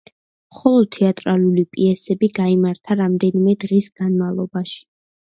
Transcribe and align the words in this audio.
მხოლოდ 0.53 0.85
თეატრალური 0.95 1.65
პიესები 1.75 2.29
გაიმართა 2.37 2.97
რამდენიმე 3.01 3.53
დღის 3.65 3.91
განმავლობაში. 4.01 4.81